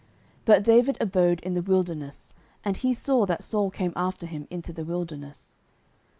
But 0.45 0.63
David 0.63 0.97
abode 0.99 1.41
in 1.41 1.53
the 1.53 1.61
wilderness, 1.61 2.33
and 2.65 2.75
he 2.75 2.91
saw 2.91 3.27
that 3.27 3.43
Saul 3.43 3.69
came 3.69 3.93
after 3.95 4.25
him 4.25 4.47
into 4.49 4.73
the 4.73 4.83
wilderness. 4.83 5.57